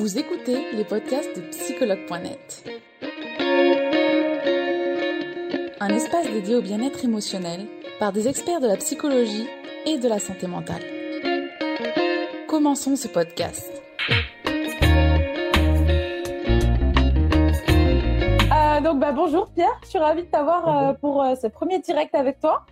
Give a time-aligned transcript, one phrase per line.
[0.00, 2.64] Vous écoutez les podcasts de psychologue.net.
[5.78, 7.66] Un espace dédié au bien-être émotionnel
[7.98, 9.46] par des experts de la psychologie
[9.84, 10.80] et de la santé mentale.
[12.48, 13.70] Commençons ce podcast.
[18.50, 21.78] Euh, donc bah, bonjour Pierre, je suis ravie de t'avoir euh, pour euh, ce premier
[21.78, 22.64] direct avec toi.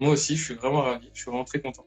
[0.00, 1.84] Moi aussi, je suis vraiment ravi, je suis vraiment très content.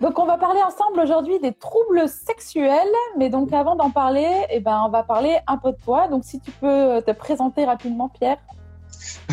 [0.00, 2.86] Donc on va parler ensemble aujourd'hui des troubles sexuels,
[3.16, 6.06] mais donc avant d'en parler, eh ben, on va parler un peu de toi.
[6.08, 8.38] Donc si tu peux te présenter rapidement Pierre.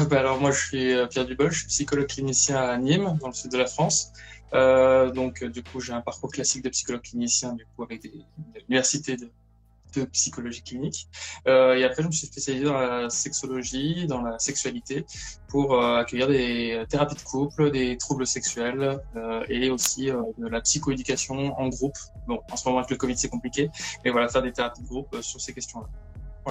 [0.09, 3.34] Bah, alors moi je suis Pierre Dubol, je suis psychologue clinicien à Nîmes, dans le
[3.34, 4.12] sud de la France.
[4.53, 8.09] Euh, donc du coup j'ai un parcours classique de psychologue clinicien, du coup avec des,
[8.09, 9.30] une université de,
[9.99, 11.08] de psychologie clinique.
[11.48, 15.05] Euh, et après, je me suis spécialisé dans la sexologie, dans la sexualité,
[15.48, 20.62] pour euh, accueillir des thérapies de couple, des troubles sexuels euh, et aussi de la
[20.62, 21.95] psychoéducation en groupe.
[22.27, 23.70] Bon, en ce moment avec le Covid, c'est compliqué,
[24.03, 25.88] mais voilà, faire des thérapies de groupe sur ces questions-là.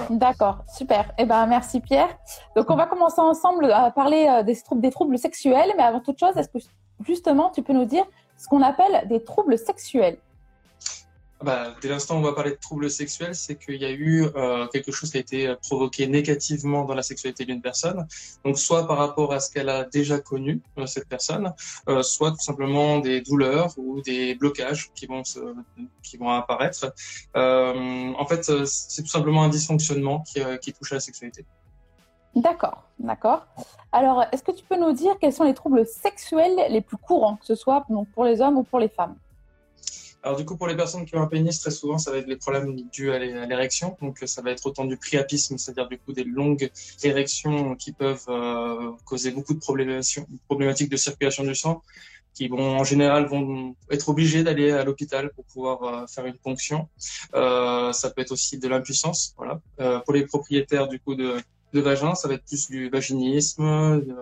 [0.09, 1.13] D'accord, super.
[1.17, 2.17] Eh ben, merci Pierre.
[2.55, 6.19] Donc, on va commencer ensemble à parler des, troubles, des troubles sexuels, mais avant toute
[6.19, 6.57] chose, est-ce que
[7.07, 8.03] justement, tu peux nous dire
[8.37, 10.17] ce qu'on appelle des troubles sexuels?
[11.43, 14.25] Bah, dès l'instant où on va parler de troubles sexuels, c'est qu'il y a eu
[14.35, 18.07] euh, quelque chose qui a été provoqué négativement dans la sexualité d'une personne.
[18.45, 21.53] Donc soit par rapport à ce qu'elle a déjà connu, euh, cette personne,
[21.89, 25.23] euh, soit tout simplement des douleurs ou des blocages qui vont
[26.03, 26.93] qui vont apparaître.
[27.35, 31.45] En fait, c'est tout simplement un dysfonctionnement qui, qui touche à la sexualité.
[32.35, 33.45] D'accord, d'accord.
[33.91, 37.37] Alors, est-ce que tu peux nous dire quels sont les troubles sexuels les plus courants,
[37.37, 39.15] que ce soit donc, pour les hommes ou pour les femmes?
[40.25, 42.25] Alors du coup, pour les personnes qui ont un pénis, très souvent, ça va être
[42.25, 43.95] les problèmes dus à l'érection.
[44.01, 46.71] Donc ça va être autant du priapisme, c'est-à-dire du coup des longues
[47.03, 51.83] érections qui peuvent euh, causer beaucoup de problématiques de circulation du sang,
[52.33, 56.37] qui vont en général vont être obligés d'aller à l'hôpital pour pouvoir euh, faire une
[56.37, 56.89] ponction.
[57.35, 59.35] Euh, ça peut être aussi de l'impuissance.
[59.37, 59.61] Voilà.
[59.79, 61.35] Euh, pour les propriétaires du coup de,
[61.71, 64.15] de vagin, ça va être plus du vaginisme, de,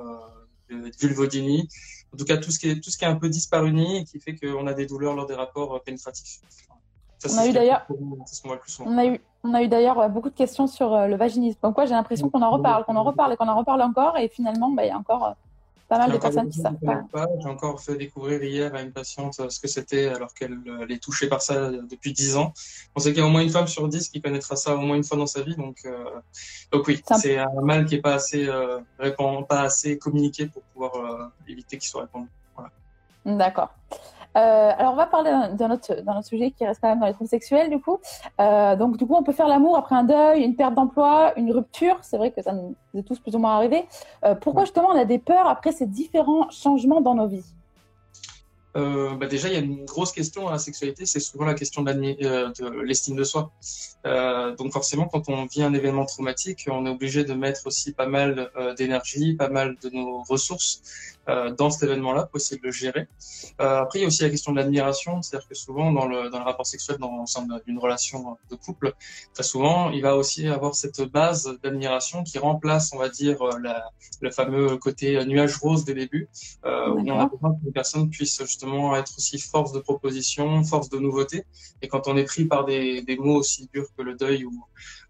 [0.70, 1.70] de vulvodynie
[2.14, 4.04] en tout cas tout ce qui est tout ce qui est un peu dyspareunie et
[4.06, 6.40] qui fait qu'on a des douleurs lors des rapports pénétratifs.
[7.20, 7.88] Ça, on, a eu d'ailleurs,
[8.86, 11.58] on a eu on a eu d'ailleurs beaucoup de questions sur le vaginisme.
[11.64, 14.18] Donc quoi, j'ai l'impression qu'on en reparle, qu'on en reparle et qu'on en reparle encore
[14.18, 15.36] et finalement, bah, il y a encore
[15.88, 17.04] pas mal de personnes qui savent pas.
[17.12, 17.28] pas.
[17.40, 21.28] J'ai encore fait découvrir hier à une patiente ce que c'était alors qu'elle est touchée
[21.28, 22.54] par ça depuis 10 ans.
[22.96, 24.80] On sait qu'il y a au moins une femme sur 10 qui connaîtra ça au
[24.80, 25.56] moins une fois dans sa vie.
[25.56, 26.06] Donc, euh...
[26.72, 27.50] donc oui, c'est un...
[27.62, 29.48] mal qui est pas assez euh, répand...
[29.48, 32.28] pas assez communiqué pour pouvoir euh, éviter qu'il soit répandu.
[32.56, 32.72] Voilà.
[33.26, 33.74] D'accord.
[34.36, 37.30] Euh, alors, on va parler d'un autre, sujet qui reste quand même dans les troubles
[37.30, 38.00] sexuels, du coup.
[38.40, 41.52] Euh, donc, du coup, on peut faire l'amour après un deuil, une perte d'emploi, une
[41.52, 41.98] rupture.
[42.02, 43.86] C'est vrai que ça nous est tous plus ou moins arrivé.
[44.26, 47.46] Euh, pourquoi, justement, on a des peurs après ces différents changements dans nos vies?
[48.76, 51.84] Bah déjà, il y a une grosse question à la sexualité, c'est souvent la question
[51.84, 53.52] de l'estime de soi.
[54.04, 58.08] Donc forcément, quand on vit un événement traumatique, on est obligé de mettre aussi pas
[58.08, 60.82] mal d'énergie, pas mal de nos ressources
[61.28, 63.08] dans cet événement-là pour essayer de le gérer.
[63.62, 66.30] Euh, après, il y a aussi la question de l'admiration, c'est-à-dire que souvent dans le,
[66.30, 68.94] dans le rapport sexuel, dans l'ensemble d'une relation de couple,
[69.34, 73.92] très souvent, il va aussi avoir cette base d'admiration qui remplace, on va dire, la,
[74.22, 76.28] le fameux côté nuage rose des débuts,
[76.66, 80.90] euh, où on a besoin qu'une personne puisse justement être aussi force de proposition, force
[80.90, 81.46] de nouveauté.
[81.82, 84.64] Et quand on est pris par des, des mots aussi durs que le deuil ou,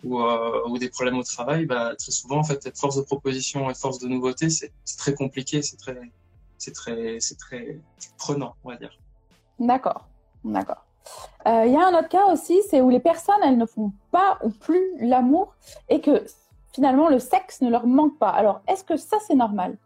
[0.04, 3.02] ou, euh, ou des problèmes au travail, bah, très souvent, en fait, être force de
[3.02, 6.00] proposition et force de nouveauté, c'est très compliqué, c'est très,
[6.58, 7.80] c'est très, c'est très
[8.18, 8.92] prenant, on va dire.
[9.60, 10.08] D'accord,
[10.44, 10.86] d'accord.
[11.46, 13.92] Il euh, y a un autre cas aussi, c'est où les personnes, elles ne font
[14.12, 15.56] pas ou plus l'amour
[15.90, 16.24] et que
[16.74, 18.30] finalement le sexe ne leur manque pas.
[18.30, 19.78] Alors, est-ce que ça, c'est normal?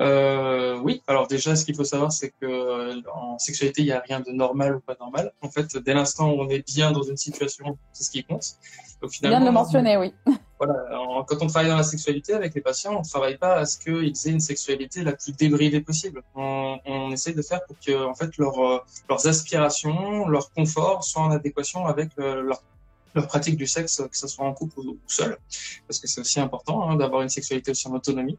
[0.00, 4.00] Euh, oui, alors déjà, ce qu'il faut savoir, c'est que en sexualité, il n'y a
[4.00, 5.32] rien de normal ou pas normal.
[5.42, 8.56] En fait, dès l'instant où on est bien dans une situation, c'est ce qui compte.
[9.00, 10.14] Donc, finalement, bien de le mentionner, oui.
[10.58, 13.54] Voilà, en, quand on travaille dans la sexualité avec les patients, on ne travaille pas
[13.54, 16.22] à ce qu'ils aient une sexualité la plus débridée possible.
[16.34, 21.22] On, on essaye de faire pour que, en fait, leur, leurs aspirations, leur confort soient
[21.22, 22.62] en adéquation avec euh, leur
[23.14, 25.36] leur pratique du sexe, que ce soit en couple ou seul,
[25.86, 28.38] parce que c'est aussi important hein, d'avoir une sexualité aussi en autonomie.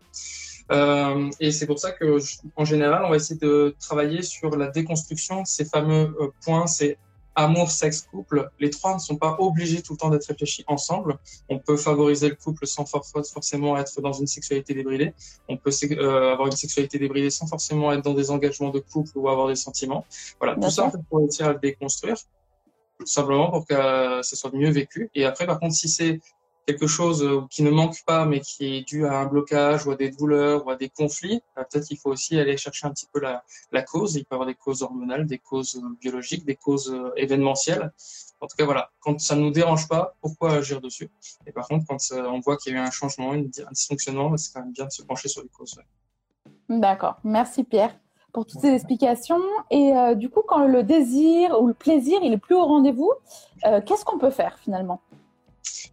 [0.72, 2.18] Euh, et c'est pour ça que,
[2.56, 6.68] en général, on va essayer de travailler sur la déconstruction de ces fameux euh, points,
[6.68, 6.98] c'est
[7.36, 8.50] amour, sexe, couple.
[8.60, 11.18] Les trois ne sont pas obligés tout le temps d'être réfléchis ensemble.
[11.50, 15.14] On peut favoriser le couple sans forcément être dans une sexualité débridée.
[15.48, 19.12] On peut euh, avoir une sexualité débridée sans forcément être dans des engagements de couple
[19.16, 20.06] ou avoir des sentiments.
[20.40, 22.18] Voilà, tout ça, en fait, pour réussir à le déconstruire
[23.06, 23.74] simplement pour que
[24.22, 25.10] ça soit mieux vécu.
[25.16, 26.20] Et après, par contre, si c'est
[26.68, 29.96] quelque chose qui ne manque pas, mais qui est dû à un blocage ou à
[29.96, 33.08] des douleurs ou à des conflits, bah, peut-être qu'il faut aussi aller chercher un petit
[33.12, 34.16] peu la, cause.
[34.16, 37.92] Il peut y avoir des causes hormonales, des causes biologiques, des causes événementielles.
[38.40, 41.10] En tout cas, voilà, quand ça ne nous dérange pas, pourquoi agir dessus?
[41.46, 44.38] Et par contre, quand on voit qu'il y a eu un changement, un dysfonctionnement, bah,
[44.38, 45.76] c'est quand même bien de se pencher sur les causes.
[46.70, 47.18] D'accord.
[47.24, 47.96] Merci Pierre
[48.32, 49.42] pour toutes ces explications.
[49.70, 53.12] Et euh, du coup, quand le désir ou le plaisir il est plus au rendez-vous,
[53.66, 55.02] euh, qu'est-ce qu'on peut faire finalement?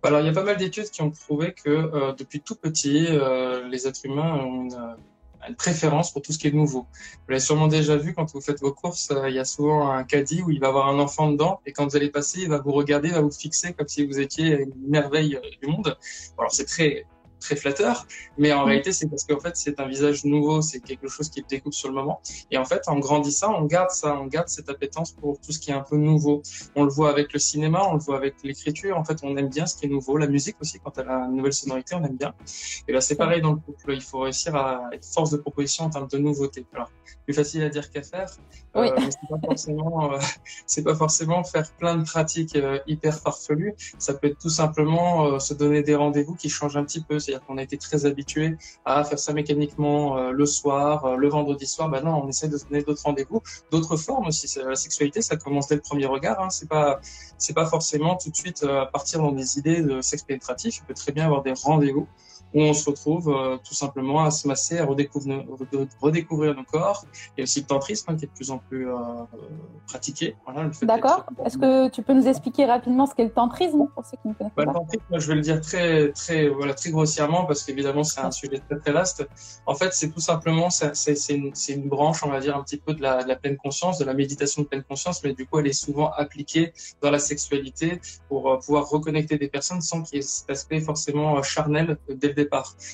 [0.03, 3.09] Alors, il y a pas mal d'études qui ont prouvé que euh, depuis tout petit,
[3.71, 4.97] les êtres humains ont une,
[5.49, 6.81] une, préférence pour tout ce qui est nouveau.
[6.83, 10.05] Vous l'avez sûrement déjà vu quand vous faites vos courses, il y a souvent un
[10.05, 12.59] caddie où il va avoir un enfant dedans et quand vous allez passer, il va
[12.59, 15.97] vous regarder, il va vous fixer comme si vous étiez une merveille du monde.
[16.39, 17.07] Alors, c'est très
[17.41, 18.07] très flatteur,
[18.37, 18.67] mais en mm.
[18.67, 21.89] réalité, c'est parce qu'en fait, c'est un visage nouveau, c'est quelque chose qui découpe sur
[21.89, 22.21] le moment.
[22.51, 25.59] Et en fait, en grandissant, on garde ça, on garde cette appétence pour tout ce
[25.59, 26.43] qui est un peu nouveau.
[26.75, 28.97] On le voit avec le cinéma, on le voit avec l'écriture.
[28.97, 30.17] En fait, on aime bien ce qui est nouveau.
[30.17, 32.35] La musique aussi, quand elle a une nouvelle sonorité, on aime bien.
[32.87, 33.93] Et là, c'est pareil dans le couple.
[33.93, 36.67] Il faut réussir à être force de proposition en termes de nouveauté.
[36.75, 36.91] Alors,
[37.25, 38.31] plus facile à dire qu'à faire.
[38.75, 38.89] Oui.
[38.89, 40.19] Euh, c'est pas forcément, euh,
[40.67, 43.75] c'est pas forcément faire plein de pratiques euh, hyper farfelues.
[43.99, 47.47] Ça peut être tout simplement se donner des rendez-vous qui changent un petit peu c'est-à-dire
[47.47, 51.67] qu'on a été très habitué à faire ça mécaniquement euh, le soir, euh, le vendredi
[51.67, 51.91] soir.
[51.91, 54.49] Ben non, on essaie de donner d'autres rendez-vous, d'autres formes aussi.
[54.59, 56.41] La sexualité, ça commence dès le premier regard.
[56.41, 56.49] Hein.
[56.51, 57.01] C'est pas,
[57.37, 60.79] c'est pas forcément tout de suite euh, partir dans des idées de sexe pénétratif.
[60.79, 62.09] Il peut très bien avoir des rendez-vous
[62.55, 65.45] où on se retrouve euh, tout simplement à se masser, à redécouvrir,
[66.01, 67.05] redécouvrir nos corps.
[67.37, 68.95] Et aussi le tantrisme hein, qui est de plus en plus euh,
[69.87, 70.37] pratiqué.
[70.47, 71.27] Voilà, D'accord.
[71.45, 74.35] Est-ce que tu peux nous expliquer rapidement ce qu'est le tantrisme pour ceux qui ne
[74.35, 77.65] connaissent bah, pas Le tantrisme, je vais le dire très, très, voilà, très grossièrement parce
[77.65, 79.27] qu'évidemment c'est un sujet très très vaste.
[79.67, 82.95] En fait, c'est tout simplement, c'est une, une, branche, on va dire un petit peu
[82.95, 85.59] de la, de la pleine conscience, de la méditation de pleine conscience, mais du coup
[85.59, 86.73] elle est souvent appliquée
[87.03, 90.81] dans la sexualité pour euh, pouvoir reconnecter des personnes sans qu'il y ait cet aspect
[90.81, 92.35] forcément charnel dès le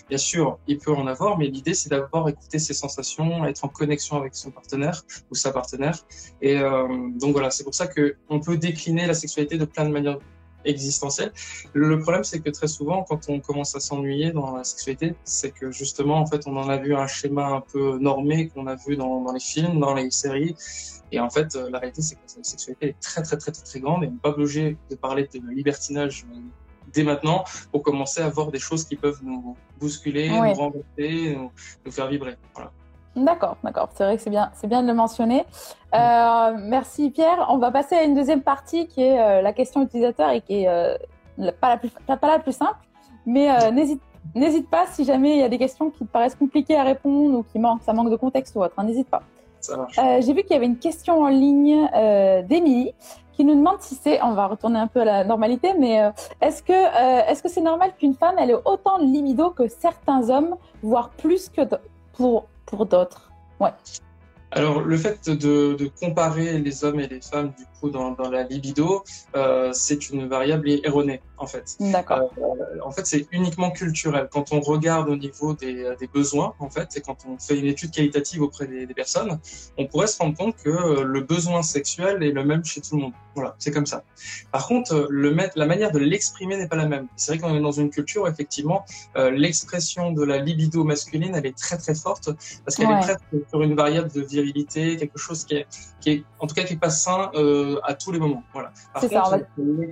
[0.08, 3.68] Bien sûr, il peut en avoir, mais l'idée, c'est d'abord écouter ses sensations, être en
[3.68, 5.98] connexion avec son partenaire ou sa partenaire.
[6.40, 6.86] Et euh,
[7.20, 10.18] donc voilà, c'est pour ça que on peut décliner la sexualité de plein de manières
[10.64, 11.32] existentielles.
[11.72, 15.50] Le problème, c'est que très souvent, quand on commence à s'ennuyer dans la sexualité, c'est
[15.50, 18.74] que justement, en fait, on en a vu un schéma un peu normé qu'on a
[18.74, 20.56] vu dans, dans, les films, dans les séries.
[21.12, 23.62] Et en fait, euh, la réalité, c'est que la sexualité est très, très, très, très,
[23.62, 26.24] très grande et on n'est pas obligé de parler de libertinage
[26.92, 31.90] dès maintenant pour commencer à voir des choses qui peuvent nous bousculer, nous renverser, nous,
[31.90, 32.36] faire vibrer.
[33.16, 33.90] D'accord, d'accord.
[33.94, 35.44] C'est vrai que c'est bien, c'est bien de le mentionner.
[35.94, 37.46] Euh, merci Pierre.
[37.48, 40.62] On va passer à une deuxième partie qui est euh, la question utilisateur et qui
[40.62, 40.96] est euh,
[41.60, 42.78] pas, la plus, pas la plus simple.
[43.26, 44.02] Mais n'hésite,
[44.34, 47.38] n'hésite pas si jamais il y a des questions qui te paraissent compliquées à répondre
[47.38, 48.74] ou qui manquent, ça manque de contexte ou autre.
[48.76, 49.22] Hein, n'hésite pas.
[50.20, 51.88] J'ai vu qu'il y avait une question en ligne
[52.46, 52.92] d'Emilie
[53.36, 56.10] qui nous demande si c'est, on va retourner un peu à la normalité, mais euh,
[56.40, 60.30] est-ce que euh, est-ce que c'est normal qu'une femme ait autant de libido que certains
[60.30, 61.62] hommes, voire plus que
[62.12, 63.30] pour pour d'autres?
[63.60, 63.72] Ouais.
[64.56, 68.30] Alors, le fait de, de, comparer les hommes et les femmes, du coup, dans, dans
[68.30, 69.02] la libido,
[69.34, 71.76] euh, c'est une variable erronée, en fait.
[71.80, 72.32] D'accord.
[72.38, 74.28] Euh, en fait, c'est uniquement culturel.
[74.30, 77.66] Quand on regarde au niveau des, des, besoins, en fait, et quand on fait une
[77.66, 79.40] étude qualitative auprès des, des, personnes,
[79.76, 83.02] on pourrait se rendre compte que le besoin sexuel est le même chez tout le
[83.02, 83.12] monde.
[83.34, 84.04] Voilà, c'est comme ça.
[84.52, 87.08] Par contre, le, la manière de l'exprimer n'est pas la même.
[87.16, 88.84] C'est vrai qu'on est dans une culture où, effectivement,
[89.16, 92.30] euh, l'expression de la libido masculine, elle est très, très forte,
[92.64, 95.66] parce qu'elle est presque sur une variable de virilité quelque chose qui est,
[96.00, 98.42] qui est en tout cas qui est pas sain euh, à tous les moments.
[98.52, 98.72] Voilà.
[99.00, 99.24] C'est ça.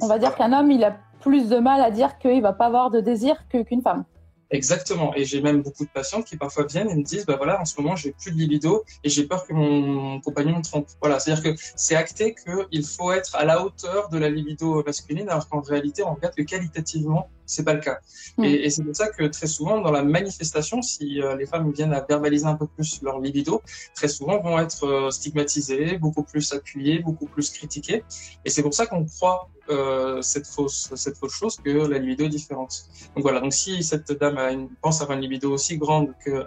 [0.01, 2.67] On va, dire qu'un homme, il a plus de mal à dire qu'il va pas
[2.67, 4.05] avoir de désir qu'une femme.
[4.53, 5.15] Exactement.
[5.17, 7.65] Et j'ai même beaucoup de patientes qui parfois viennent et me disent, bah voilà, en
[7.65, 10.89] ce moment, j'ai plus de libido et j'ai peur que mon compagnon me trompe.
[11.01, 11.19] Voilà.
[11.19, 15.49] C'est-à-dire que c'est acté qu'il faut être à la hauteur de la libido masculine, alors
[15.49, 17.99] qu'en réalité, on regarde que qualitativement, c'est pas le cas.
[18.39, 18.45] Hmm.
[18.45, 21.71] Et, et c'est pour ça que très souvent, dans la manifestation, si euh, les femmes
[21.73, 23.63] viennent à verbaliser un peu plus leur libido,
[23.95, 28.05] très souvent vont être euh, stigmatisées, beaucoup plus appuyées, beaucoup plus critiquées.
[28.45, 32.25] Et c'est pour ça qu'on croit euh, cette fausse cette fausse chose que la libido
[32.25, 32.87] est différente.
[33.15, 33.41] Donc voilà.
[33.41, 36.47] Donc si cette dame a une, pense avoir une libido aussi grande qu'un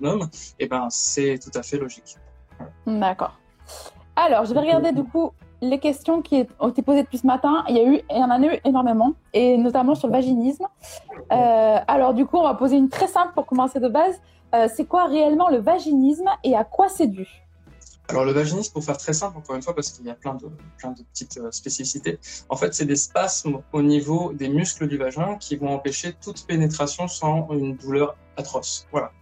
[0.00, 2.16] un homme, eh ben c'est tout à fait logique.
[2.86, 3.38] D'accord.
[4.14, 5.32] Alors je vais regarder du coup
[5.62, 7.64] les questions qui ont été posées depuis ce matin.
[7.68, 10.66] Il y a eu, il y en a eu énormément, et notamment sur le vaginisme.
[11.32, 14.20] Euh, alors du coup, on va poser une très simple pour commencer de base.
[14.54, 17.41] Euh, c'est quoi réellement le vaginisme et à quoi c'est dû?
[18.08, 20.34] Alors le vaginisme, pour faire très simple, encore une fois, parce qu'il y a plein
[20.34, 22.18] de, plein de petites euh, spécificités,
[22.48, 26.46] en fait, c'est des spasmes au niveau des muscles du vagin qui vont empêcher toute
[26.46, 28.86] pénétration sans une douleur atroce.
[28.90, 29.12] Voilà.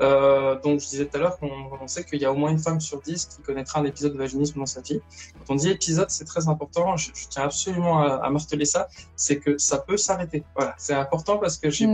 [0.00, 2.58] Euh, donc je disais tout à l'heure qu'on sait qu'il y a au moins une
[2.58, 5.00] femme sur dix qui connaîtra un épisode de vaginisme dans sa vie.
[5.34, 6.96] Quand on dit épisode, c'est très important.
[6.96, 8.88] Je, tiens absolument à, à marteler ça.
[9.14, 10.42] C'est que ça peut s'arrêter.
[10.56, 11.86] Voilà, c'est important parce que j'ai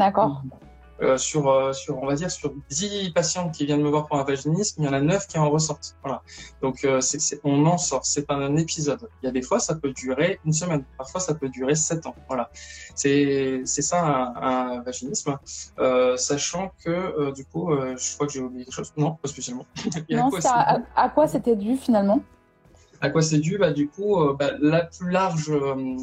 [1.02, 4.18] euh, sur, euh, sur, on va dire, sur 10 patients qui viennent me voir pour
[4.18, 5.96] un vaginisme, il y en a 9 qui en ressortent.
[6.02, 6.22] Voilà.
[6.60, 8.04] Donc, euh, c'est, on en sort.
[8.04, 9.08] C'est pas un épisode.
[9.22, 10.84] Il y a des fois, ça peut durer une semaine.
[10.96, 12.14] Parfois, ça peut durer 7 ans.
[12.28, 12.50] Voilà.
[12.94, 15.38] C'est, c'est ça un, un vaginisme.
[15.78, 18.92] Euh, sachant que, du coup, je crois que j'ai oublié quelque chose.
[18.96, 19.66] Non, pas spécialement.
[20.10, 22.22] non, à, à quoi c'était dû finalement?
[23.02, 23.58] À quoi c'est dû?
[23.58, 25.96] Bah, Du coup, euh, bah, la plus large, euh,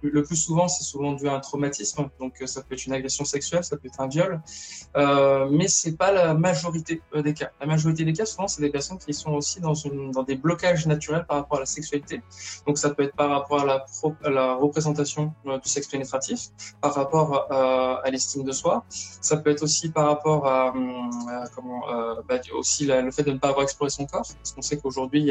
[0.00, 2.08] le plus souvent, c'est souvent dû à un traumatisme.
[2.18, 4.40] Donc, euh, ça peut être une agression sexuelle, ça peut être un viol,
[5.50, 7.50] mais c'est pas la majorité des cas.
[7.60, 9.74] La majorité des cas, souvent, c'est des personnes qui sont aussi dans,
[10.26, 12.22] des blocages naturels par rapport à la sexualité.
[12.66, 13.84] Donc, ça peut être par rapport à
[14.30, 16.48] la, représentation du sexe pénétratif,
[16.80, 18.84] par rapport à, l'estime de soi.
[18.88, 20.72] Ça peut être aussi par rapport à,
[22.26, 25.20] bah, aussi le fait de ne pas avoir exploré son corps, parce qu'on sait qu'aujourd'hui,
[25.20, 25.26] il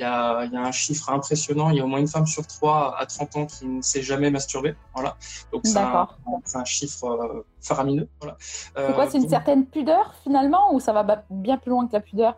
[0.00, 1.70] y a il y a un chiffre impressionnant.
[1.70, 4.02] Il y a au moins une femme sur trois à 30 ans qui ne s'est
[4.02, 4.74] jamais masturbée.
[4.94, 5.16] Voilà.
[5.52, 6.08] Donc c'est un,
[6.54, 8.08] un, chiffre euh, faramineux.
[8.20, 8.36] Voilà.
[8.40, 11.92] C'est quoi C'est une euh, certaine pudeur finalement ou ça va bien plus loin que
[11.92, 12.36] la pudeur?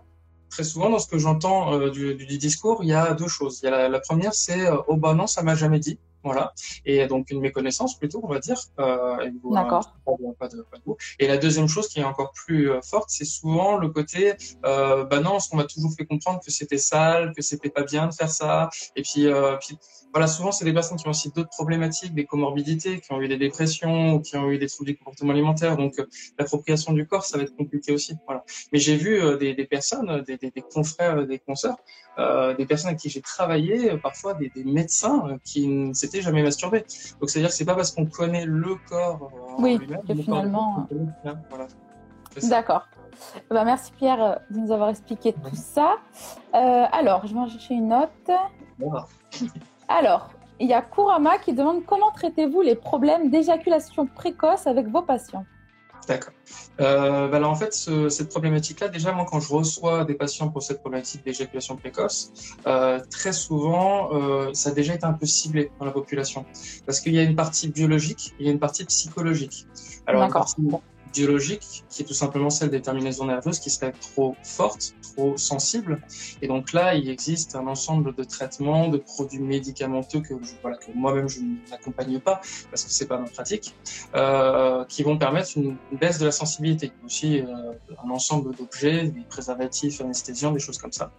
[0.49, 3.61] Très souvent, dans ce que j'entends euh, du, du, discours, il y a deux choses.
[3.63, 5.99] Il y a la, la première, c'est oh bah non, ça m'a jamais dit.
[6.27, 6.53] Voilà.
[6.85, 8.59] Et donc une méconnaissance plutôt, on va dire.
[8.81, 9.95] Euh, D'accord.
[10.05, 10.87] Pas de, pas de
[11.21, 15.05] et la deuxième chose qui est encore plus euh, forte, c'est souvent le côté, euh,
[15.05, 18.09] bah non, ce qu'on m'a toujours fait comprendre que c'était sale, que c'était pas bien
[18.09, 18.71] de faire ça.
[18.97, 19.79] Et puis, euh, puis
[20.13, 23.29] voilà, souvent c'est des personnes qui ont aussi d'autres problématiques, des comorbidités, qui ont eu
[23.29, 25.77] des dépressions ou qui ont eu des troubles du comportement alimentaire.
[25.77, 26.07] Donc euh,
[26.39, 28.15] l'appropriation du corps, ça va être compliqué aussi.
[28.27, 28.45] Voilà.
[28.73, 31.77] Mais j'ai vu des, des, personnes, des, des, des, confrères, des consoeurs,
[32.19, 36.85] des personnes avec qui j'ai travaillé, parfois des, médecins qui ne s'étaient jamais masturbé.
[37.21, 40.89] Donc c'est-à-dire que c'est pas parce qu'on connaît le corps euh, oui, que finalement.
[42.43, 42.87] D'accord.
[43.51, 45.97] Bah, merci Pierre euh, de nous avoir expliqué tout ça.
[46.55, 48.31] Euh, alors, je vais en chercher une note.
[49.89, 55.03] Alors, il y a Kurama qui demande comment traitez-vous les problèmes d'éjaculation précoce avec vos
[55.03, 55.45] patients?
[56.07, 56.33] D'accord.
[56.81, 60.49] Euh, bah alors en fait, ce, cette problématique-là, déjà moi quand je reçois des patients
[60.51, 62.33] pour cette problématique d'éjaculation précoce,
[62.67, 66.45] euh, très souvent, euh, ça a déjà été un peu ciblé dans la population,
[66.85, 69.67] parce qu'il y a une partie biologique, il y a une partie psychologique.
[70.07, 70.47] Alors D'accord
[71.17, 76.03] biologique, qui est tout simplement celle des terminaisons nerveuses qui serait trop forte, trop sensible.
[76.43, 80.35] Et donc là, il existe un ensemble de traitements, de produits médicamenteux que,
[80.95, 83.75] moi-même je n'accompagne pas parce que c'est pas ma pratique,
[84.15, 86.93] euh, qui vont permettre une baisse de la sensibilité.
[87.05, 87.45] Aussi euh,
[88.05, 91.11] un ensemble d'objets, des préservatifs, anesthésiants, des choses comme ça.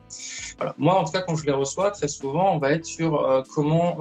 [0.57, 0.75] Voilà.
[0.77, 3.41] Moi, en tout cas, quand je les reçois, très souvent, on va être sur euh,
[3.53, 3.97] comment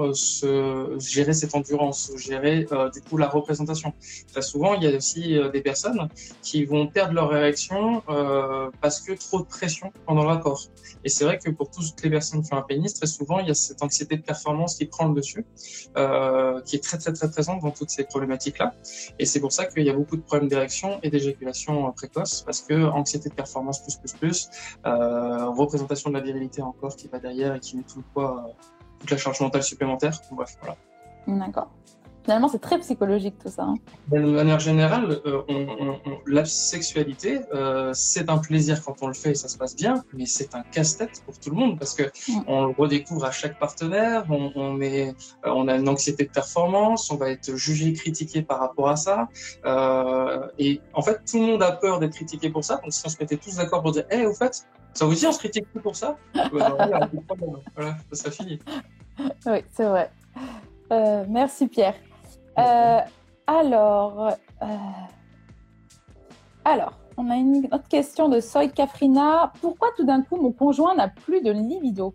[0.98, 3.94] gérer cette endurance, gérer du coup la représentation.
[4.32, 5.85] Très souvent, il y a aussi des personnes
[6.42, 10.62] qui vont perdre leur érection euh, parce que trop de pression pendant le rapport.
[11.04, 13.48] Et c'est vrai que pour toutes les personnes qui ont un pénis, très souvent, il
[13.48, 15.44] y a cette anxiété de performance qui prend le dessus,
[15.96, 18.74] euh, qui est très très très présente dans toutes ces problématiques-là.
[19.18, 22.60] Et c'est pour ça qu'il y a beaucoup de problèmes d'érection et d'éjaculation précoce, parce
[22.60, 24.48] que anxiété de performance plus plus plus,
[24.86, 28.54] euh, représentation de la virilité encore qui va derrière et qui met tout le poids,
[28.98, 30.20] toute la charge mentale supplémentaire.
[30.32, 30.76] Bref, voilà.
[31.26, 31.70] D'accord.
[32.26, 33.62] Finalement, c'est très psychologique tout ça.
[33.62, 33.76] Hein.
[34.10, 39.14] De manière générale, euh, on, on, la sexualité, euh, c'est un plaisir quand on le
[39.14, 41.94] fait et ça se passe bien, mais c'est un casse-tête pour tout le monde parce
[41.94, 42.42] que mm.
[42.48, 45.12] on le redécouvre à chaque partenaire, on, on, est, euh,
[45.54, 49.28] on a une anxiété de performance, on va être jugé, critiqué par rapport à ça.
[49.64, 52.80] Euh, et en fait, tout le monde a peur d'être critiqué pour ça.
[52.82, 55.14] Donc si on se mettait tous d'accord pour dire, hé, hey, au fait, ça vous
[55.14, 56.16] dit on se critique plus pour ça?
[56.50, 57.08] Voilà,
[58.10, 58.58] ça finit.
[59.46, 60.10] Oui, c'est vrai.
[60.90, 61.94] Euh, merci Pierre.
[62.58, 63.00] Euh,
[63.46, 64.28] alors,
[64.62, 64.66] euh,
[66.64, 69.52] alors, on a une autre question de Soy Kafrina.
[69.60, 72.14] Pourquoi tout d'un coup mon conjoint n'a plus de libido?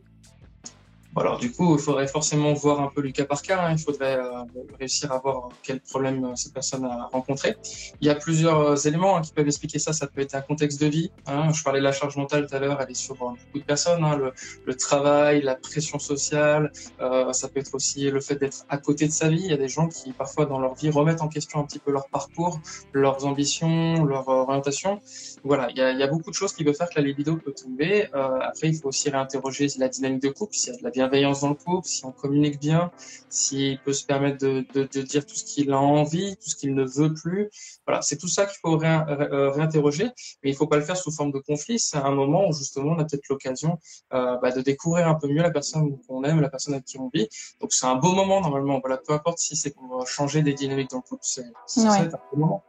[1.15, 3.61] Alors du coup, il faudrait forcément voir un peu le cas par cas.
[3.61, 3.73] Hein.
[3.73, 4.43] Il faudrait euh,
[4.79, 7.57] réussir à voir quel problème euh, cette personne a rencontré.
[7.99, 9.91] Il y a plusieurs euh, éléments hein, qui peuvent expliquer ça.
[9.91, 11.11] Ça peut être un contexte de vie.
[11.27, 11.51] Hein.
[11.53, 12.79] Je parlais de la charge mentale tout à l'heure.
[12.81, 14.03] Elle est sur beaucoup de personnes.
[14.03, 14.15] Hein.
[14.15, 14.33] Le,
[14.65, 16.71] le, travail, la pression sociale.
[17.01, 19.41] Euh, ça peut être aussi le fait d'être à côté de sa vie.
[19.43, 21.79] Il y a des gens qui parfois dans leur vie remettent en question un petit
[21.79, 22.59] peu leur parcours,
[22.93, 25.01] leurs ambitions, leur orientation.
[25.43, 27.05] Voilà, il y a, il y a beaucoup de choses qui peuvent faire que la
[27.05, 28.07] libido peut tomber.
[28.15, 30.91] Euh, après, il faut aussi réinterroger la dynamique de couple, s'il y a de la
[31.01, 32.91] bienveillance dans le couple, si on communique bien,
[33.27, 36.55] s'il peut se permettre de, de, de dire tout ce qu'il a envie, tout ce
[36.55, 37.49] qu'il ne veut plus.
[37.87, 40.11] Voilà, c'est tout ça qu'il faut euh, réinterroger,
[40.43, 41.79] mais il faut pas le faire sous forme de conflit.
[41.79, 43.79] C'est un moment où justement on a peut-être l'occasion
[44.13, 46.99] euh, bah, de découvrir un peu mieux la personne qu'on aime, la personne avec qui
[46.99, 47.27] on vit.
[47.59, 48.79] Donc c'est un beau moment normalement.
[48.79, 51.41] Voilà, peu importe si c'est pour changer des dynamiques dans le couple, c'est
[51.77, 51.97] ouais.
[51.97, 52.63] un beau moment.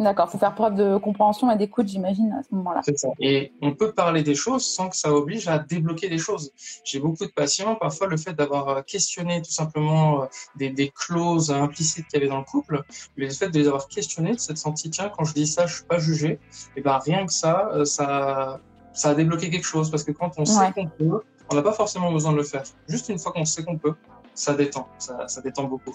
[0.00, 2.80] D'accord, il faut faire preuve de compréhension et d'écoute, j'imagine, à ce moment-là.
[2.82, 3.08] C'est ça.
[3.20, 6.52] Et on peut parler des choses sans que ça oblige à débloquer des choses.
[6.84, 10.26] J'ai beaucoup de patients, parfois le fait d'avoir questionné tout simplement
[10.56, 12.82] des, des clauses implicites qu'il y avait dans le couple,
[13.16, 15.74] le fait de les avoir questionnées, de s'être senti, tiens, quand je dis ça, je
[15.74, 16.40] suis pas jugé,
[16.76, 18.58] et ben rien que ça, ça,
[18.94, 19.90] ça a débloqué quelque chose.
[19.90, 22.62] Parce que quand on sait qu'on peut, on n'a pas forcément besoin de le faire.
[22.88, 23.94] Juste une fois qu'on sait qu'on peut,
[24.32, 25.94] ça détend, ça, ça détend beaucoup.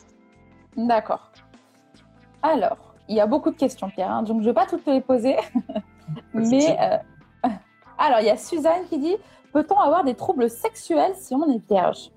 [0.78, 1.32] D'accord.
[2.44, 4.86] Alors, il y a beaucoup de questions, Pierre, hein, donc je ne vais pas toutes
[4.86, 5.36] les poser.
[6.34, 6.98] Mais euh,
[7.98, 9.16] alors, il y a Suzanne qui dit
[9.54, 12.12] Peut-on avoir des troubles sexuels si on est vierge?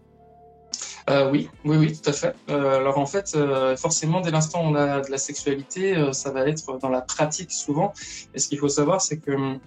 [1.08, 2.34] Euh, oui, oui, oui, tout à fait.
[2.50, 3.36] Euh, alors en fait,
[3.76, 7.52] forcément, dès l'instant où on a de la sexualité, ça va être dans la pratique
[7.52, 7.92] souvent.
[8.34, 9.58] Et ce qu'il faut savoir, c'est que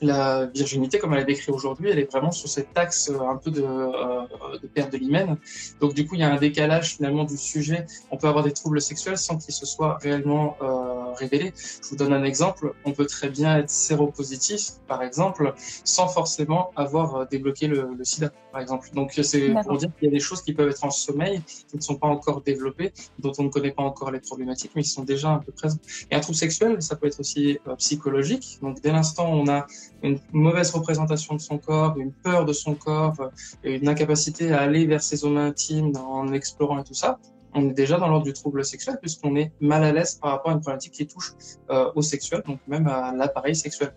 [0.00, 3.36] la virginité, comme elle est décrite aujourd'hui, elle est vraiment sur cet axe euh, un
[3.36, 5.36] peu de, euh, de perte de l'hymen.
[5.80, 7.86] Donc du coup, il y a un décalage finalement du sujet.
[8.10, 11.52] On peut avoir des troubles sexuels sans qu'ils se soient réellement euh, révélés.
[11.56, 12.74] Je vous donne un exemple.
[12.84, 15.54] On peut très bien être séropositif, par exemple,
[15.84, 18.88] sans forcément avoir euh, débloqué le, le sida, par exemple.
[18.94, 21.76] Donc c'est pour dire qu'il y a des choses qui peuvent être en sommeil, qui
[21.76, 24.90] ne sont pas encore développées, dont on ne connaît pas encore les problématiques, mais qui
[24.90, 25.80] sont déjà un peu présentes.
[26.10, 28.58] Et un trouble sexuel, ça peut être aussi euh, psychologique.
[28.62, 29.66] Donc dès l'instant où on a
[30.02, 33.30] une mauvaise représentation de son corps, une peur de son corps,
[33.62, 37.18] une incapacité à aller vers ses zones intimes en explorant et tout ça,
[37.54, 40.50] on est déjà dans l'ordre du trouble sexuel puisqu'on est mal à l'aise par rapport
[40.50, 41.32] à une problématique qui touche
[41.70, 43.92] euh, au sexuel, donc même à l'appareil sexuel.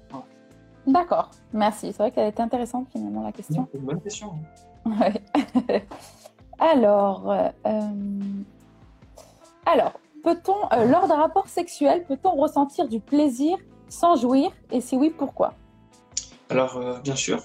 [0.87, 1.87] D'accord, merci.
[1.87, 3.67] C'est vrai qu'elle était intéressante finalement la question.
[3.71, 4.33] C'est une bonne question.
[6.59, 7.89] alors, euh,
[9.65, 13.57] alors, peut-on, euh, lors d'un rapport sexuel, peut-on ressentir du plaisir
[13.89, 14.51] sans jouir?
[14.71, 15.53] Et si oui, pourquoi?
[16.49, 17.41] Alors, bien sûr,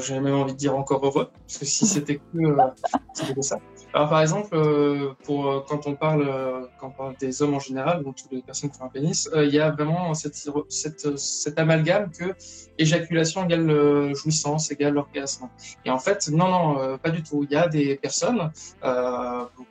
[0.00, 3.58] j'ai même envie de dire encore heureux, parce que si c'était que euh, ça.
[3.94, 7.54] Alors, par exemple, euh, pour euh, quand on parle, euh, quand on parle des hommes
[7.54, 10.34] en général, donc toutes les personnes qui ont un pénis, il y a vraiment cette,
[10.68, 12.34] cette, cet amalgame que
[12.76, 15.48] éjaculation égale jouissance égale orgasme.
[15.84, 17.44] Et en fait, non, non, pas du tout.
[17.48, 18.50] Il y a des personnes,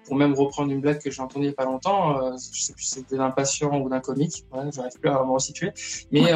[0.05, 2.71] pour même reprendre une blague que j'ai entendue il n'y a pas longtemps, je sais
[2.71, 5.71] plus si c'était d'un patient ou d'un comique, ouais, j'arrive plus à me resituer,
[6.11, 6.31] mais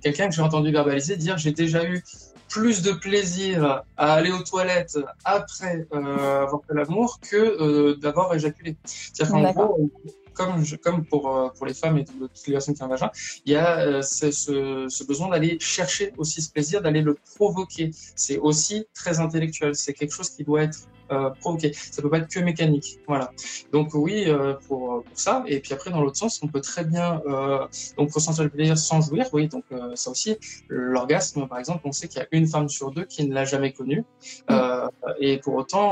[0.00, 2.00] quelqu'un que j'ai entendu verbaliser dire j'ai déjà eu
[2.48, 8.34] plus de plaisir à aller aux toilettes après euh, avoir fait l'amour que euh, d'avoir
[8.34, 8.76] éjaculé.
[8.84, 9.90] C'est-à-dire qu'en gros,
[10.38, 12.90] comme, je, comme pour, euh, pour les femmes et toutes les personnes qui ont un
[12.90, 13.10] vagin,
[13.44, 17.90] il y a euh, ce, ce, besoin d'aller chercher aussi ce plaisir, d'aller le provoquer.
[18.14, 19.74] C'est aussi très intellectuel.
[19.74, 20.78] C'est quelque chose qui doit être
[21.12, 21.72] euh, provoquer.
[21.72, 22.98] Ça peut pas être que mécanique.
[23.06, 23.30] Voilà.
[23.72, 25.44] Donc oui, euh, pour, pour ça.
[25.46, 27.66] Et puis après, dans l'autre sens, on peut très bien euh,
[27.96, 29.26] donc ressentir le plaisir sans jouir.
[29.32, 30.36] Oui, donc euh, ça aussi,
[30.68, 33.44] l'orgasme, par exemple, on sait qu'il y a une femme sur deux qui ne l'a
[33.44, 34.04] jamais connu.
[34.50, 34.88] Euh,
[35.20, 35.88] et pour autant,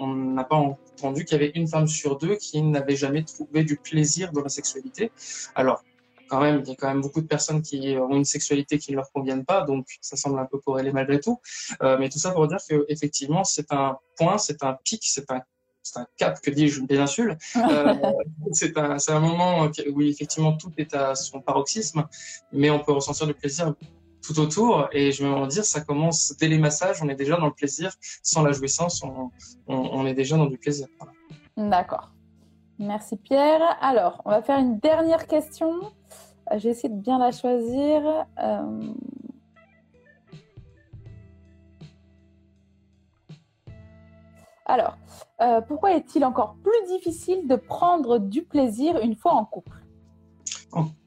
[0.00, 3.64] on n'a pas entendu qu'il y avait une femme sur deux qui n'avait jamais trouvé
[3.64, 5.10] du plaisir dans la sexualité.
[5.54, 5.82] Alors,
[6.28, 8.92] quand même, il y a quand même beaucoup de personnes qui ont une sexualité qui
[8.92, 11.40] ne leur conviennent pas, donc ça semble un peu corrélé malgré tout.
[11.82, 15.30] Euh, mais tout ça pour dire que effectivement, c'est un point, c'est un pic, c'est
[15.30, 15.42] un
[15.82, 17.38] c'est un cap, que dis-je, une péninsule.
[17.56, 17.94] Euh,
[18.52, 22.08] c'est un, un moment où effectivement tout est à son paroxysme,
[22.52, 23.72] mais on peut ressentir du plaisir
[24.20, 24.88] tout autour.
[24.92, 27.52] Et je vais me dire, ça commence dès les massages, on est déjà dans le
[27.52, 27.94] plaisir.
[28.22, 29.30] Sans la jouissance, on,
[29.68, 30.88] on, on est déjà dans du plaisir.
[31.56, 32.10] D'accord.
[32.78, 33.62] Merci Pierre.
[33.80, 35.80] Alors, on va faire une dernière question.
[36.52, 38.26] Euh, j'ai essayé de bien la choisir.
[38.38, 38.92] Euh...
[44.66, 44.98] Alors,
[45.40, 49.84] euh, pourquoi est-il encore plus difficile de prendre du plaisir une fois en couple?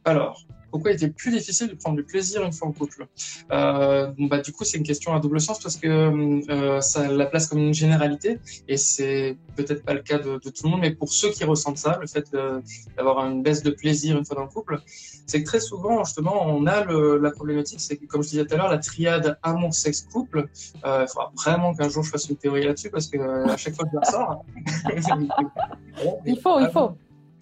[0.05, 0.39] Alors,
[0.71, 3.07] pourquoi il était plus difficile de prendre du plaisir une fois en couple
[3.51, 5.87] euh, bah, Du coup, c'est une question à double sens parce que
[6.49, 10.51] euh, ça la place comme une généralité et c'est peut-être pas le cas de, tout
[10.63, 12.31] le monde, mais pour ceux qui ressentent ça, le fait
[12.97, 14.79] d'avoir une baisse de plaisir une fois dans le couple,
[15.25, 18.55] c'est que très souvent, justement, on a la problématique, c'est que, comme je disais tout
[18.55, 20.47] à l'heure, la triade amour, sexe, couple.
[20.85, 23.17] Euh, il faudra vraiment qu'un jour je fasse une théorie là-dessus parce que
[23.49, 24.45] à chaque fois que je la sors,
[26.25, 26.97] il faut, il faut.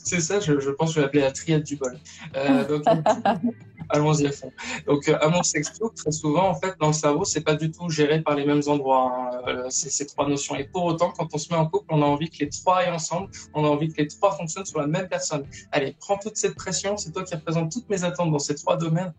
[0.07, 1.99] C'est ça, je, pense que je vais l'appeler la triade du bol.
[2.35, 2.79] Euh,
[3.89, 4.51] allons-y à fond.
[4.87, 7.89] Donc, euh, amour sexuel, très souvent, en fait, dans le cerveau, c'est pas du tout
[7.89, 10.55] géré par les mêmes endroits, hein, euh, ces, trois notions.
[10.55, 12.77] Et pour autant, quand on se met en couple, on a envie que les trois
[12.77, 15.45] aillent ensemble, on a envie que les trois fonctionnent sur la même personne.
[15.71, 18.77] Allez, prends toute cette pression, c'est toi qui représente toutes mes attentes dans ces trois
[18.77, 19.13] domaines.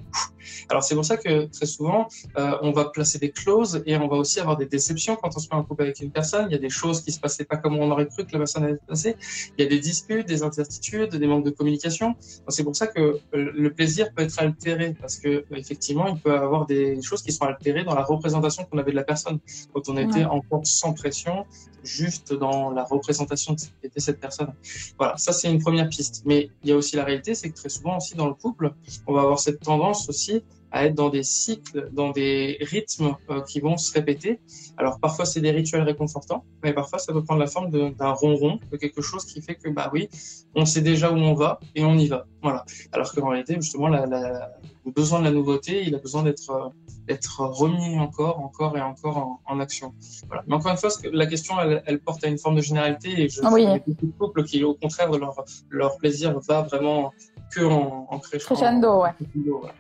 [0.69, 4.09] Alors, c'est pour ça que très souvent, euh, on va placer des clauses et on
[4.09, 6.47] va aussi avoir des déceptions quand on se met en couple avec une personne.
[6.51, 8.39] Il y a des choses qui se passaient pas comme on aurait cru que la
[8.39, 9.17] personne allait se passer.
[9.57, 12.17] Il y a des disputes, des incertitudes, des manques de communication.
[12.49, 16.37] C'est pour ça que le plaisir peut être altéré parce que effectivement, il peut y
[16.49, 19.39] avoir des choses qui sont altérées dans la représentation qu'on avait de la personne
[19.73, 20.25] quand on était ouais.
[20.25, 21.47] encore sans pression,
[21.83, 24.53] juste dans la représentation de ce qu'était cette personne.
[24.99, 26.23] Voilà, ça c'est une première piste.
[26.25, 28.73] Mais il y a aussi la réalité, c'est que très souvent aussi dans le couple,
[29.07, 33.41] on va avoir cette tendance aussi à être dans des cycles, dans des rythmes euh,
[33.43, 34.41] qui vont se répéter.
[34.77, 38.59] Alors parfois c'est des rituels réconfortants, mais parfois ça peut prendre la forme d'un ronron,
[38.71, 40.09] de quelque chose qui fait que bah oui,
[40.55, 42.27] on sait déjà où on va et on y va.
[42.43, 42.65] Voilà.
[42.93, 44.51] Alors qu'en réalité justement la, la,
[44.85, 49.17] le besoin de la nouveauté, il a besoin d'être euh, remis encore, encore et encore
[49.17, 49.95] en, en, action.
[50.29, 50.45] Voilà.
[50.47, 53.29] Mais encore une fois, la question elle, elle, porte à une forme de généralité et
[53.29, 53.67] je oui.
[53.87, 55.35] beaucoup de couples qui au contraire leur
[55.71, 57.13] leur plaisir va vraiment
[57.53, 59.03] que en, en crescendo.
[59.03, 59.11] ouais.
[59.35, 59.71] ouais.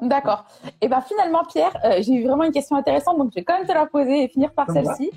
[0.00, 0.44] D'accord.
[0.80, 3.58] Et ben finalement, Pierre, euh, j'ai eu vraiment une question intéressante, donc je vais quand
[3.58, 5.10] même te la poser et finir par celle-ci,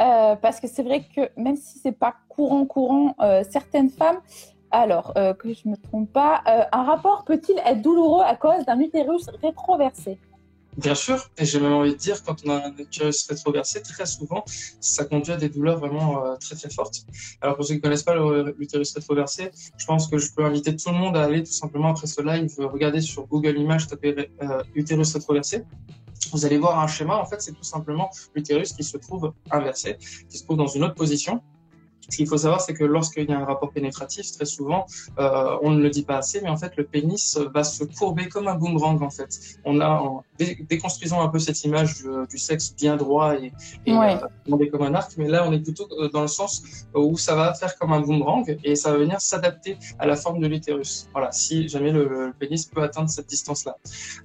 [0.00, 4.18] euh, parce que c'est vrai que même si c'est pas courant courant, euh, certaines femmes,
[4.70, 9.28] alors que je me trompe pas, un rapport peut-il être douloureux à cause d'un utérus
[9.42, 10.18] rétroversé?
[10.78, 14.06] Bien sûr, et j'ai même envie de dire, quand on a un utérus rétroversé, très
[14.06, 14.42] souvent,
[14.80, 17.04] ça conduit à des douleurs vraiment euh, très très fortes.
[17.42, 18.16] Alors pour ceux qui ne connaissent pas
[18.56, 21.90] l'utérus rétroversé, je pense que je peux inviter tout le monde à aller tout simplement
[21.90, 25.64] après ce live, regarder sur Google Images, taper euh, utérus rétroversé.
[26.32, 29.98] Vous allez voir un schéma, en fait, c'est tout simplement l'utérus qui se trouve inversé,
[30.30, 31.42] qui se trouve dans une autre position.
[32.08, 34.86] Ce qu'il faut savoir, c'est que lorsqu'il y a un rapport pénétratif, très souvent,
[35.18, 38.28] euh, on ne le dit pas assez, mais en fait, le pénis va se courber
[38.28, 39.02] comme un boomerang.
[39.02, 42.96] En fait, on a en dé déconstruisons un peu cette image du, du sexe bien
[42.96, 43.52] droit et,
[43.86, 44.16] et ouais.
[44.50, 46.62] euh, comme un arc, mais là, on est plutôt dans le sens
[46.94, 50.40] où ça va faire comme un boomerang et ça va venir s'adapter à la forme
[50.40, 51.08] de l'utérus.
[51.12, 53.76] Voilà, si jamais le, le, pénis peut atteindre cette distance-là,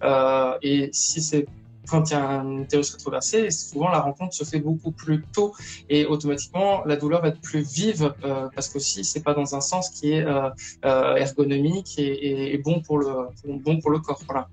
[0.03, 1.45] euh, et si c'est
[1.89, 5.53] quand il y a un utérus rétroversé, souvent la rencontre se fait beaucoup plus tôt
[5.89, 9.61] et automatiquement la douleur va être plus vive euh, parce qu'aussi c'est pas dans un
[9.61, 10.49] sens qui est euh,
[10.85, 14.19] euh, ergonomique et, et, bon pour le bon pour le corps.
[14.27, 14.47] Voilà.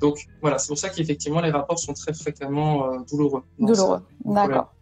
[0.00, 3.42] Donc voilà, c'est pour ça qu'effectivement les rapports sont très fréquemment euh, douloureux.
[3.58, 4.74] Douloureux, d'accord.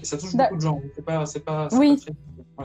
[0.00, 0.80] Et ça touche beaucoup de gens.
[0.94, 1.96] C'est pas, c'est pas, oui.
[1.96, 2.14] Pas très...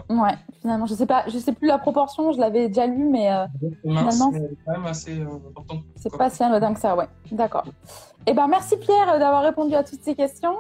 [0.10, 0.36] Ouais.
[0.62, 3.46] finalement, je sais pas, je sais plus la proportion, je l'avais déjà lu, mais euh,
[3.82, 5.78] finalement, c'est quand même assez euh, important.
[5.96, 7.08] C'est pas si anodin que ça, ouais.
[7.32, 7.64] D'accord.
[8.28, 10.56] Eh ben, merci Pierre d'avoir répondu à toutes ces questions.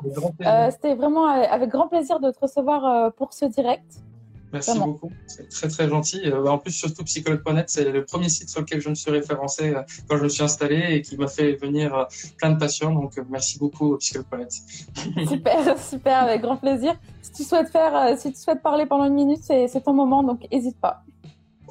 [0.45, 4.01] Euh, C'était vraiment avec grand plaisir de te recevoir pour ce direct.
[4.51, 6.21] Merci beaucoup, c'est très très gentil.
[6.25, 9.75] Euh, en plus, surtout psychologue.net, c'est le premier site sur lequel je me suis référencé
[9.75, 12.05] euh, quand je me suis installé et qui m'a fait venir euh,
[12.37, 12.91] plein de patients.
[12.91, 14.51] Donc, merci beaucoup psychologue.net.
[15.27, 16.95] super, super, avec grand plaisir.
[17.21, 20.45] Si tu souhaites faire, si tu souhaites parler pendant une minute, c'est ton moment, donc
[20.51, 21.03] n'hésite pas.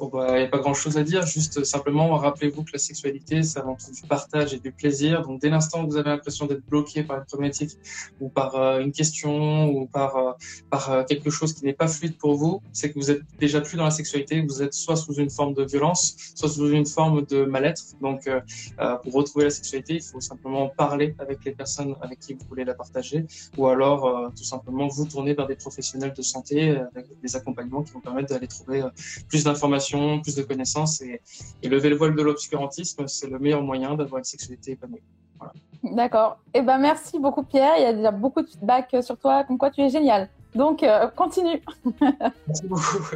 [0.07, 3.43] Bah, il n'y a pas grand chose à dire, juste simplement rappelez-vous que la sexualité,
[3.43, 5.23] c'est avant tout du partage et du plaisir.
[5.23, 7.77] Donc, dès l'instant où vous avez l'impression d'être bloqué par une problématique
[8.21, 10.31] ou par euh, une question ou par, euh,
[10.69, 13.61] par euh, quelque chose qui n'est pas fluide pour vous, c'est que vous êtes déjà
[13.61, 16.85] plus dans la sexualité, vous êtes soit sous une forme de violence, soit sous une
[16.85, 17.83] forme de mal-être.
[18.01, 22.33] Donc, euh, pour retrouver la sexualité, il faut simplement parler avec les personnes avec qui
[22.33, 23.25] vous voulez la partager
[23.57, 27.83] ou alors euh, tout simplement vous tourner vers des professionnels de santé avec des accompagnements
[27.83, 28.83] qui vont permettre d'aller trouver
[29.27, 29.88] plus d'informations
[30.21, 31.21] plus de connaissances et,
[31.63, 35.01] et lever le voile de l'obscurantisme, c'est le meilleur moyen d'avoir une sexualité épanouie.
[35.37, 35.53] Voilà.
[35.83, 36.37] D'accord.
[36.53, 37.73] Eh ben merci beaucoup Pierre.
[37.77, 40.29] Il y a déjà beaucoup de feedback sur toi, comme quoi tu es génial.
[40.53, 41.61] Donc euh, continue.
[42.47, 43.15] merci beaucoup.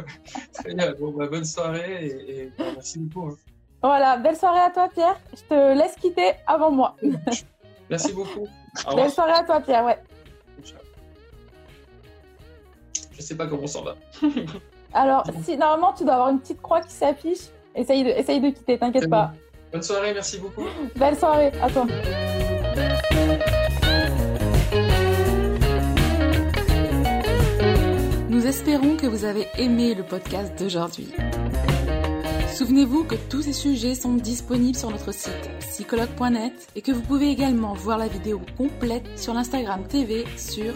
[0.52, 0.94] Très bien.
[0.98, 3.28] Bon, bah, bonne soirée et, et bah, merci beaucoup.
[3.28, 3.36] Hein.
[3.82, 5.20] Voilà, belle soirée à toi Pierre.
[5.34, 6.96] Je te laisse quitter avant moi.
[7.90, 8.46] merci beaucoup.
[8.96, 9.98] Belle soirée à toi Pierre, ouais.
[13.12, 13.94] Je sais pas comment ça va.
[14.94, 18.50] Alors, si normalement tu dois avoir une petite croix qui s'affiche, essaye de, essaye de
[18.50, 19.32] quitter, t'inquiète pas.
[19.72, 20.66] Bonne soirée, merci beaucoup.
[20.94, 21.84] Belle soirée, à toi.
[28.28, 31.08] Nous espérons que vous avez aimé le podcast d'aujourd'hui.
[32.54, 37.30] Souvenez-vous que tous ces sujets sont disponibles sur notre site psychologue.net et que vous pouvez
[37.30, 40.72] également voir la vidéo complète sur l'Instagram TV sur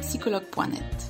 [0.00, 1.09] psychologue.net